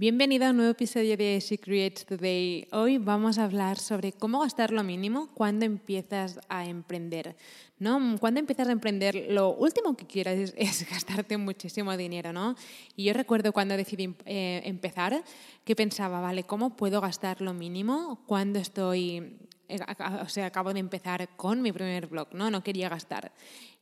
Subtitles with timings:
[0.00, 2.68] Bienvenido a un nuevo episodio de She Creates Today.
[2.70, 7.34] Hoy vamos a hablar sobre cómo gastar lo mínimo cuando empiezas a emprender.
[7.80, 8.16] ¿no?
[8.20, 12.32] Cuando empiezas a emprender, lo último que quieres es, gastarte muchísimo dinero.
[12.32, 12.54] ¿no?
[12.94, 15.20] Y yo recuerdo cuando decidí eh, empezar
[15.64, 19.36] que pensaba, vale, ¿cómo puedo gastar lo mínimo cuando estoy
[19.68, 22.50] o sea, acabo de empezar con mi primer blog, ¿no?
[22.50, 23.32] No quería gastar.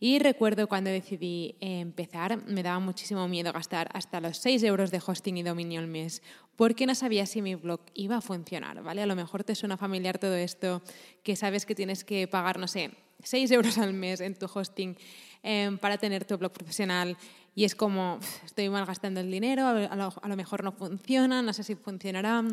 [0.01, 5.01] Y recuerdo cuando decidí empezar, me daba muchísimo miedo gastar hasta los 6 euros de
[5.05, 6.23] hosting y dominio al mes,
[6.57, 9.03] porque no sabía si mi blog iba a funcionar, ¿vale?
[9.03, 10.83] A lo mejor te suena familiar todo esto,
[11.23, 12.91] que sabes que tienes que pagar, no sé,
[13.23, 14.97] 6 euros al mes en tu hosting
[15.43, 17.17] em, para tener tu blog profesional
[17.55, 21.55] y es como, estoy malgastando el dinero, a lo, a lo mejor no funciona, no
[21.55, 22.45] sé si funcionará.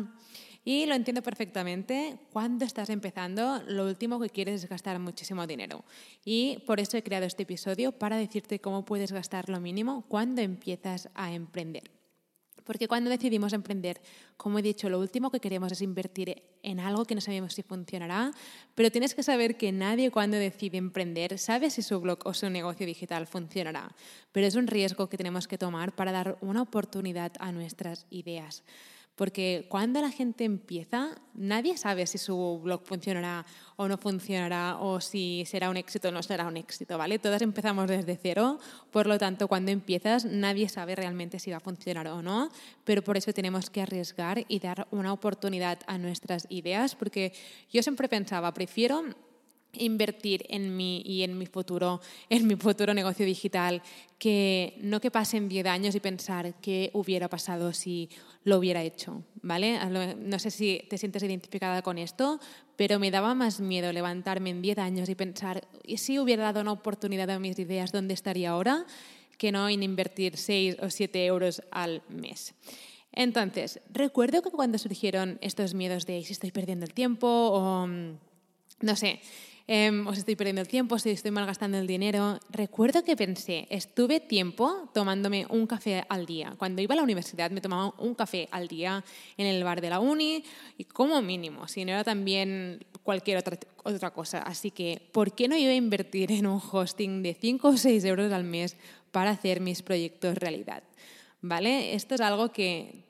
[0.64, 2.18] Y lo entiendo perfectamente.
[2.32, 5.84] Cuando estás empezando, lo último que quieres es gastar muchísimo dinero.
[6.24, 10.40] Y por eso he creado este episodio para decirte cómo puedes gastar lo mínimo cuando
[10.40, 11.90] empiezas a emprender.
[12.64, 14.00] Porque cuando decidimos emprender,
[14.38, 17.62] como he dicho, lo último que queremos es invertir en algo que no sabemos si
[17.62, 18.32] funcionará,
[18.74, 22.48] pero tienes que saber que nadie cuando decide emprender sabe si su blog o su
[22.48, 23.94] negocio digital funcionará.
[24.32, 28.64] Pero es un riesgo que tenemos que tomar para dar una oportunidad a nuestras ideas.
[29.16, 33.46] Porque cuando la gente empieza, nadie sabe si su blog funcionará
[33.76, 37.18] o no funcionará o si será un éxito o no será un éxito, ¿vale?
[37.18, 38.58] Todas empezamos desde cero,
[38.90, 42.48] por lo tanto, cuando empiezas, nadie sabe realmente si va a funcionar o no,
[42.84, 47.32] pero por eso tenemos que arriesgar y dar una oportunidad a nuestras ideas, porque
[47.70, 49.04] yo siempre pensaba, prefiero
[49.78, 53.82] invertir en mí y en mi futuro, en mi futuro negocio digital,
[54.18, 58.08] que no que pasen 10 años y pensar qué hubiera pasado si
[58.44, 59.78] lo hubiera hecho, ¿vale?
[60.16, 62.40] No sé si te sientes identificada con esto,
[62.76, 66.60] pero me daba más miedo levantarme en 10 años y pensar, ¿y si hubiera dado
[66.60, 68.86] una oportunidad a mis ideas, dónde estaría ahora?
[69.38, 72.54] Que no en invertir 6 o 7 euros al mes.
[73.16, 78.18] Entonces, recuerdo que cuando surgieron estos miedos de si estoy perdiendo el tiempo o, mm,
[78.80, 79.20] no sé,
[79.66, 82.38] eh, os estoy perdiendo el tiempo, si estoy malgastando el dinero.
[82.50, 86.54] Recuerdo que pensé, estuve tiempo tomándome un café al día.
[86.58, 89.02] Cuando iba a la universidad me tomaba un café al día
[89.38, 90.44] en el bar de la uni
[90.76, 94.40] y como mínimo, si no era también cualquier otra, otra cosa.
[94.40, 98.04] Así que, ¿por qué no iba a invertir en un hosting de 5 o 6
[98.04, 98.76] euros al mes
[99.12, 100.82] para hacer mis proyectos realidad?
[101.40, 101.94] ¿Vale?
[101.94, 103.04] Esto es algo que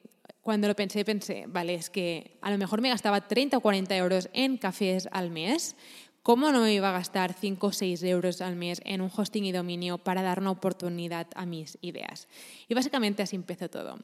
[0.44, 3.97] cuando lo pensé, pensé, vale, es que a lo mejor me gastaba 30 o 40
[3.97, 5.75] euros en cafés al mes
[6.25, 9.45] ¿Cómo no me iba a gastar 5 o 6 euros al mes en un hosting
[9.45, 12.29] y dominio para dar una oportunidad a mis ideas?
[12.67, 13.99] Y básicamente así empezó todo.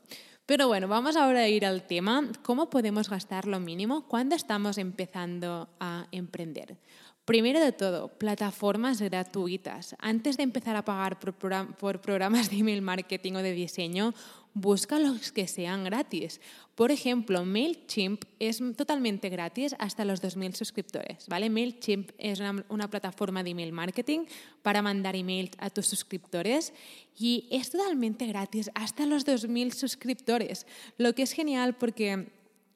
[0.45, 4.77] Pero bueno, vamos ahora a ir al tema, ¿cómo podemos gastar lo mínimo cuando estamos
[4.77, 6.77] empezando a emprender?
[7.25, 9.95] Primero de todo, plataformas gratuitas.
[9.99, 14.13] Antes de empezar a pagar por, programas de email marketing o de diseño,
[14.55, 16.41] busca los que sean gratis.
[16.75, 21.27] Por ejemplo, MailChimp es totalmente gratis hasta los 2.000 suscriptores.
[21.29, 21.51] ¿vale?
[21.51, 24.21] MailChimp es una, plataforma de email marketing
[24.63, 26.73] para mandar emails a tus suscriptores
[27.19, 32.33] y es totalmente gratis hasta los 2.000 suscriptores, lo que es genial porque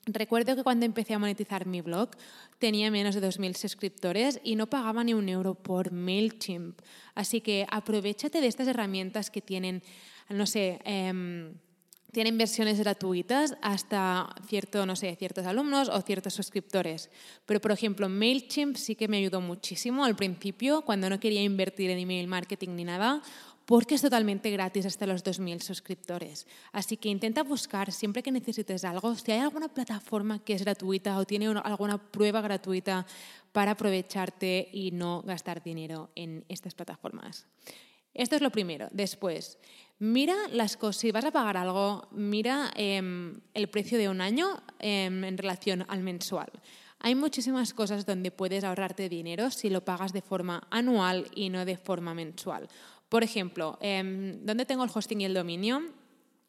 [0.07, 2.11] Recuerdo que cuando empecé a monetizar mi blog
[2.59, 6.79] tenía menos de 2.000 suscriptores y no pagaba ni un euro por MailChimp.
[7.15, 9.83] Así que aprovechate de estas herramientas que tienen,
[10.29, 11.55] no sé, em,
[12.15, 17.11] tienen versiones gratuitas hasta cierto, no sé, ciertos alumnos o ciertos suscriptores.
[17.45, 21.91] Pero, por ejemplo, MailChimp sí que me ayudó muchísimo al principio, cuando no quería invertir
[21.91, 23.21] en email marketing ni nada,
[23.67, 26.47] porque es totalmente gratis hasta los 2.000 suscriptores.
[26.73, 31.19] Así que intenta buscar siempre que necesites algo, si hay alguna plataforma que es gratuita
[31.19, 33.07] o tiene alguna prueba gratuita
[33.53, 37.47] para aprovecharte y no gastar dinero en estas plataformas.
[38.15, 38.89] Esto es lo primero.
[38.93, 39.59] Después,
[40.01, 44.61] Mira las cosas, si vas a pagar algo, mira em, el precio de un año
[44.81, 46.51] em, en relación al mensual.
[46.99, 51.65] Hay muchísimas cosas donde puedes ahorrarte dinero si lo pagas de forma anual y no
[51.65, 52.69] de forma mensual.
[53.09, 55.83] Por ejemplo, em, ¿dónde tengo el hosting y el dominio?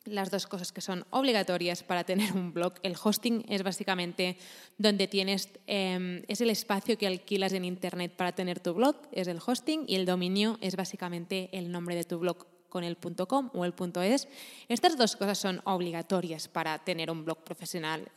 [0.06, 2.74] Las dos cosas que son obligatorias para tener un blog.
[2.84, 4.38] El hosting es básicamente
[4.78, 9.28] donde tienes, em, es el espacio que alquilas en Internet para tener tu blog, es
[9.28, 13.50] el hosting, y el dominio es básicamente el nombre de tu blog con el .com
[13.54, 13.74] o el
[14.04, 14.28] .es.
[14.68, 18.12] Estas dos cosas son obligatorias para tener un blog profesional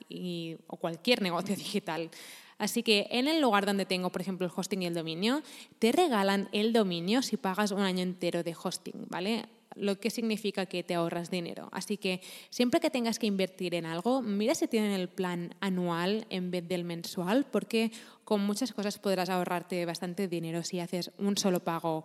[0.66, 2.10] o cualquier negocio digital.
[2.58, 5.42] Así que en el lugar donde tengo, por ejemplo, el hosting y el dominio,
[5.78, 9.46] te regalan el dominio si pagas un año entero de hosting, ¿vale?
[9.78, 11.68] Lo que significa que te ahorras dinero.
[11.72, 12.20] Así que
[12.50, 16.66] siempre que tengas que invertir en algo, mira si tienen el plan anual en vez
[16.66, 17.92] del mensual, porque
[18.24, 22.04] con muchas cosas podrás ahorrarte bastante dinero si haces un solo pago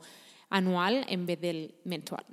[0.49, 2.25] anual en vez del mensual.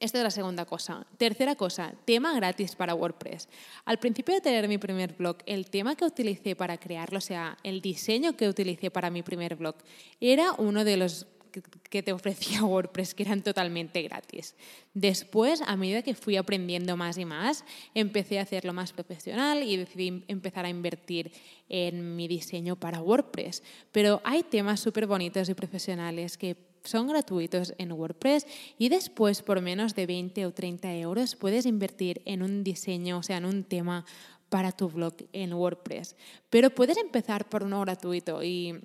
[0.00, 1.06] Esta es la segunda cosa.
[1.16, 3.48] Tercera cosa, tema gratis para WordPress.
[3.84, 7.56] Al principio de tener mi primer blog, el tema que utilicé para crearlo, o sea,
[7.62, 9.76] el diseño que utilicé para mi primer blog,
[10.20, 11.26] era uno de los
[11.62, 14.54] que te ofrecía WordPress, que eran totalmente gratis.
[14.94, 17.64] Después, a medida que fui aprendiendo más y más,
[17.94, 21.32] empecé a hacerlo más profesional y decidí empezar a invertir
[21.68, 23.62] en mi diseño para WordPress.
[23.92, 26.56] Pero hay temas súper bonitos y profesionales que
[26.86, 28.46] son gratuitos en WordPress
[28.78, 33.22] y después por menos de 20 o 30 euros puedes invertir en un diseño, o
[33.22, 34.04] sea, en un tema
[34.48, 36.16] para tu blog en WordPress.
[36.50, 38.80] Pero puedes empezar por uno gratuito y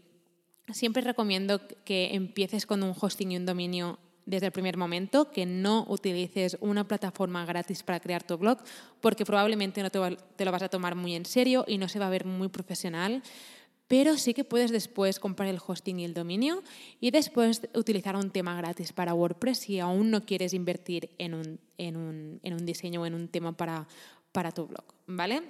[0.74, 5.46] siempre recomiendo que empieces con un hosting y un dominio desde el primer momento, que
[5.46, 8.60] no utilices una plataforma gratis para crear tu blog,
[9.02, 10.00] porque probablemente no te,
[10.46, 13.22] lo vas a tomar muy en serio y no se va a ver muy profesional
[13.88, 16.64] pero sí que puedes después comprar el hosting y el dominio
[17.02, 22.66] y después utilizar un tema gratis para WordPress si aún no quieres invertir en un
[22.66, 23.90] diseño o en un tema para,
[24.32, 25.44] para tu blog, ¿vale?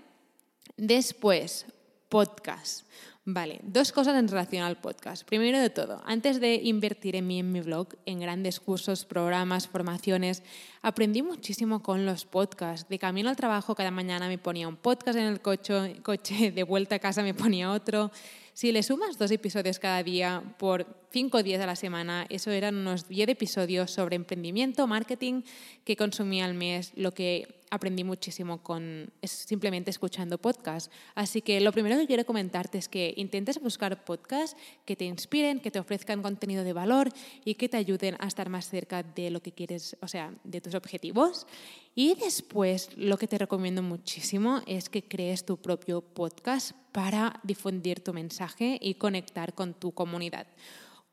[0.76, 1.68] Después,
[2.12, 2.86] podcast.
[3.24, 5.24] Vale, dos cosas en relación al podcast.
[5.24, 9.68] Primero de todo, antes de invertir en mí en mi blog, en grandes cursos, programas,
[9.68, 10.44] formaciones,
[10.82, 12.90] aprendí muchísimo con los podcasts.
[12.90, 16.64] De camino al trabajo cada mañana me ponía un podcast en el coche, coche de
[16.64, 18.12] vuelta a casa me ponía otro.
[18.54, 22.76] Si le sumas dos episodios cada día por cinco días a la semana, eso eran
[22.76, 25.44] unos 10 episodios sobre emprendimiento, marketing
[25.86, 30.92] que consumía al mes, lo que aprendí muchísimo con simplemente escuchando podcasts.
[31.16, 35.60] Así que lo primero que quiero comentarte es que intentes buscar podcasts que te inspiren,
[35.60, 37.10] que te ofrezcan contenido de valor
[37.44, 40.62] y que te ayuden a estar más cerca de lo que quieres, o sea, de
[40.62, 41.48] tus objetivos.
[41.96, 48.04] Y después lo que te recomiendo muchísimo es que crees tu propio podcast para difundir
[48.04, 50.46] tu mensaje y conectar con tu comunidad.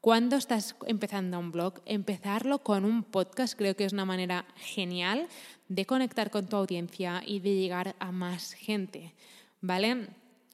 [0.00, 5.27] Cuando estás empezando un blog, empezarlo con un podcast creo que es una manera genial
[5.69, 9.12] de conectar con tu audiencia y de llegar a más gente,
[9.61, 10.09] ¿vale?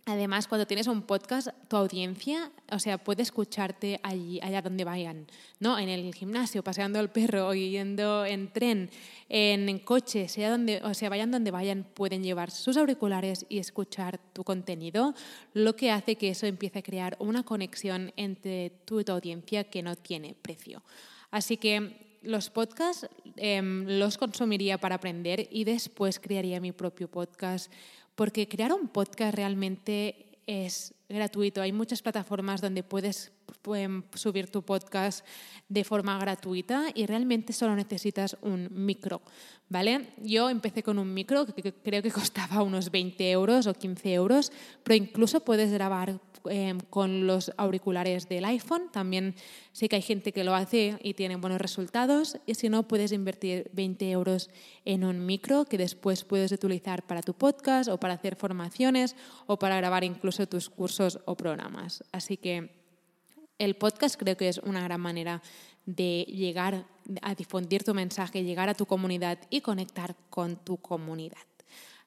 [0.06, 5.26] Además, cuando tienes un podcast, tu audiencia, o sea, puede escucharte allí, allá donde vayan,
[5.60, 5.78] ¿no?
[5.78, 8.90] En el gimnasio, paseando al perro, yendo en tren,
[9.30, 14.18] en, coche, sea donde, o sea, vayan donde vayan, pueden llevar sus auriculares y escuchar
[14.34, 15.14] tu contenido,
[15.54, 19.64] lo que hace que eso empiece a crear una conexión entre tú y tu audiencia
[19.64, 20.82] que no tiene precio.
[21.30, 27.71] Así que los podcasts em, los consumiría para aprender y después crearía mi propio podcast
[28.15, 31.62] porque crear un podcast realmente es gratuito.
[31.62, 33.32] Hay muchas plataformas donde puedes
[34.14, 35.25] subir tu podcast
[35.69, 39.22] de forma gratuita y realmente solo necesitas un micro,
[39.68, 40.11] ¿vale?
[40.23, 44.52] Yo empecé con un micro que creo que costaba unos 20 euros o 15 euros,
[44.83, 48.90] pero incluso puedes grabar Em, con los auriculares del iPhone.
[48.92, 49.35] También
[49.73, 52.38] sé que hay gente que lo hace y tiene buenos resultados.
[52.44, 54.50] Y si no, puedes invertir 20 euros
[54.85, 59.16] en un micro que después puedes utilizar para tu podcast o para hacer formaciones
[59.47, 62.04] o para grabar incluso tus cursos o programas.
[62.12, 62.70] Así que
[63.58, 65.42] el podcast creo que es una gran manera
[65.87, 66.87] de llegar
[67.23, 71.46] a difundir tu mensaje, llegar a tu comunidad y conectar con tu comunidad.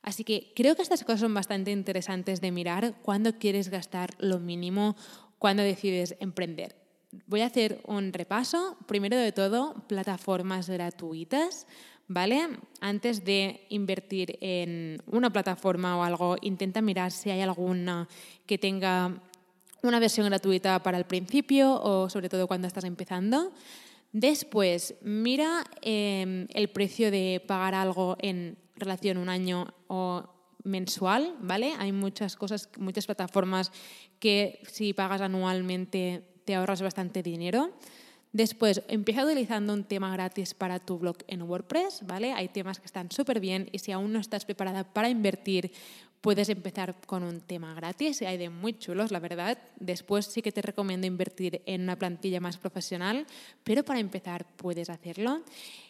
[0.01, 4.39] Así que creo que estas cosas son bastante interesantes de mirar cuando quieres gastar lo
[4.39, 4.95] mínimo,
[5.37, 6.75] cuando decides emprender.
[7.25, 8.77] Voy a hacer un repaso.
[8.87, 11.67] Primero de todo, plataformas gratuitas.
[12.09, 12.47] ¿Vale?
[12.79, 18.07] Antes de invertir en una plataforma o algo, intenta mirar si hay alguna
[18.45, 19.21] que tenga
[19.83, 23.51] una versión gratuita para el principio o sobre todo cuando estás empezando.
[24.13, 30.23] Después, mira em, el precio de pagar algo en relación un año o
[30.63, 31.73] mensual, ¿vale?
[31.77, 33.71] Hay muchas cosas, muchas plataformas
[34.19, 37.73] que si pagas anualmente te ahorras bastante dinero.
[38.37, 42.33] Después, empieza utilizando un tema gratis para tu blog en WordPress, ¿vale?
[42.33, 45.71] Hay temas que están súper bien y si aún no estás preparada para invertir,
[46.21, 48.21] puedes empezar con un tema gratis.
[48.21, 49.57] Hay de muy chulos, la verdad.
[49.79, 53.25] Después sí que te recomiendo invertir en una plantilla más profesional,
[53.63, 55.41] pero para empezar puedes hacerlo.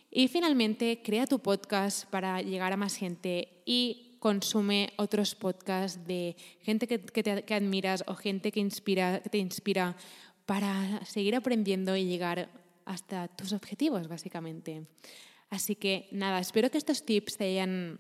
[0.10, 6.38] Y finalmente, crea tu podcast para llegar a más gente y consume otros podcasts de
[6.62, 9.98] gente que, que, admiras o gente que, inspira, que te inspira
[10.48, 12.50] para seguir aprendiendo y llegar
[12.86, 14.88] hasta tus objetivos, básicamente.
[15.50, 18.00] Así que nada, espero que estos tips te hayan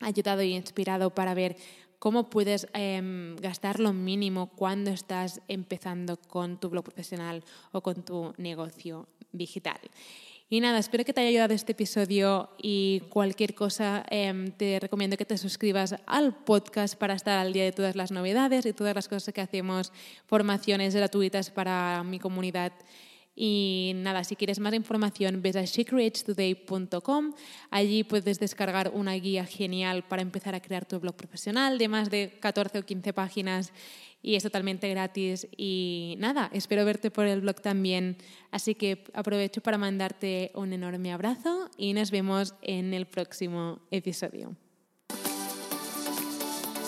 [0.00, 1.56] ayudado y inspirado para ver
[2.00, 8.04] cómo puedes em, gastar lo mínimo cuando estás empezando con tu blog profesional o con
[8.04, 9.78] tu negocio digital.
[10.48, 15.16] Y nada, espero que te haya ayudado este episodio y cualquier cosa em, te recomiendo
[15.16, 18.94] que te suscribas al podcast para estar al día de todas las novedades y todas
[18.94, 19.92] las cosas que hacemos,
[20.26, 22.72] formaciones gratuitas para mi comunidad
[23.38, 27.34] y nada, si quieres más información, ves a secretstoday.com.
[27.70, 32.08] Allí puedes descargar una guía genial para empezar a crear tu blog profesional de más
[32.08, 33.72] de 14 o 15 páginas
[34.22, 35.46] y es totalmente gratis.
[35.54, 38.16] Y nada, espero verte por el blog también.
[38.50, 44.56] Así que aprovecho para mandarte un enorme abrazo y nos vemos en el próximo episodio.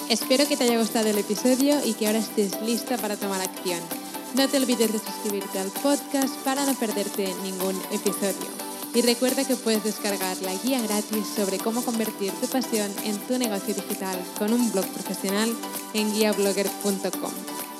[0.08, 4.07] Espero que te haya gustado el episodio y que ahora estés lista para tomar acción.
[4.34, 8.48] No te olvides de suscribirte al podcast para no perderte ningún episodio.
[8.94, 13.38] Y recuerda que puedes descargar la guía gratis sobre cómo convertir tu pasión en tu
[13.38, 15.54] negocio digital con un blog profesional
[15.94, 17.32] en guiablogger.com.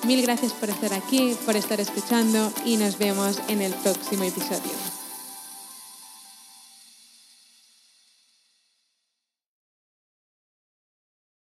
[0.07, 4.98] Mil gracias por estar aquí, por estar escuchando y nos vemos en el próximo episodio.